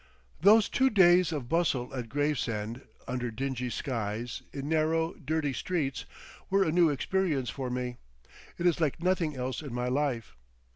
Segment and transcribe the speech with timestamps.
[0.41, 6.05] Those two days of bustle at Gravesend, under dingy skies, in narrow, dirty streets,
[6.49, 7.97] were a new experience for me.
[8.57, 10.35] It is like nothing else in my life.